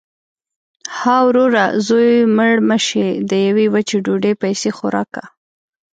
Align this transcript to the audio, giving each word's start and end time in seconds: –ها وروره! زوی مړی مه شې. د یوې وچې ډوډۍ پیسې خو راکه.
–ها 0.97 1.17
وروره! 1.27 1.65
زوی 1.87 2.11
مړی 2.35 2.57
مه 2.69 2.77
شې. 2.87 3.07
د 3.29 3.31
یوې 3.47 3.65
وچې 3.73 3.97
ډوډۍ 4.05 4.33
پیسې 4.43 4.69
خو 4.77 4.85
راکه. 4.95 5.23